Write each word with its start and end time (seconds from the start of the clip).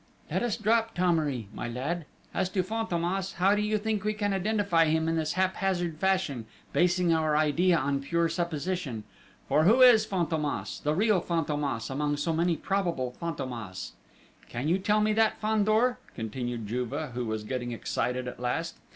"Let 0.31 0.41
us 0.41 0.57
drop 0.57 0.95
Thomery, 0.95 1.47
my 1.53 1.67
lad! 1.69 2.05
As 2.33 2.49
to 2.53 2.63
Fantômas, 2.63 3.35
how 3.35 3.53
do 3.53 3.61
you 3.61 3.77
think 3.77 4.03
we 4.03 4.15
can 4.15 4.33
identify 4.33 4.85
him 4.85 5.07
in 5.07 5.15
this 5.15 5.33
haphazard 5.33 5.99
fashion, 5.99 6.47
basing 6.73 7.13
our 7.13 7.37
idea 7.37 7.77
on 7.77 8.01
pure 8.01 8.27
supposition?... 8.27 9.03
For, 9.47 9.65
who 9.65 9.83
is 9.83 10.07
Fantômas 10.07 10.81
the 10.81 10.95
real 10.95 11.21
Fantômas, 11.21 11.91
among 11.91 12.17
so 12.17 12.33
many 12.33 12.57
probable 12.57 13.15
Fantômas? 13.21 13.91
"Can 14.49 14.67
you 14.67 14.79
tell 14.79 15.01
me 15.01 15.13
that, 15.13 15.37
Fandor?" 15.39 15.99
continued 16.15 16.65
Juve, 16.65 17.11
who 17.13 17.25
was 17.25 17.43
getting 17.43 17.71
excited 17.71 18.27
at 18.27 18.39
last.... 18.39 18.77